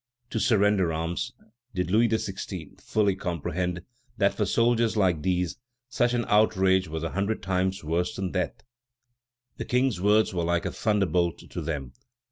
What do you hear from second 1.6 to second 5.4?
Did Louis XVI. fully comprehend that for soldiers like